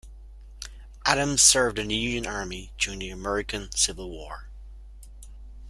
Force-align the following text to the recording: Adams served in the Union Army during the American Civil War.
Adams 1.05 1.43
served 1.43 1.77
in 1.77 1.89
the 1.89 1.95
Union 1.95 2.25
Army 2.25 2.71
during 2.79 2.97
the 2.97 3.11
American 3.11 3.71
Civil 3.73 4.09
War. 4.09 4.49